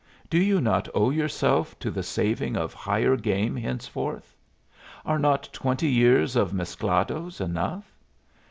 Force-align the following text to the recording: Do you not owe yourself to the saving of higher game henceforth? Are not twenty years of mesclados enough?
Do 0.31 0.39
you 0.39 0.59
not 0.61 0.87
owe 0.95 1.11
yourself 1.11 1.77
to 1.77 1.91
the 1.91 2.01
saving 2.01 2.57
of 2.57 2.73
higher 2.73 3.15
game 3.15 3.55
henceforth? 3.55 4.35
Are 5.05 5.19
not 5.19 5.47
twenty 5.53 5.89
years 5.91 6.35
of 6.35 6.51
mesclados 6.53 7.39
enough? 7.39 7.93